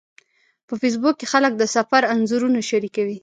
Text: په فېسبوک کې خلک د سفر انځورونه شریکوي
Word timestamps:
په 0.67 0.73
فېسبوک 0.81 1.15
کې 1.19 1.27
خلک 1.33 1.53
د 1.57 1.63
سفر 1.75 2.01
انځورونه 2.13 2.59
شریکوي 2.69 3.17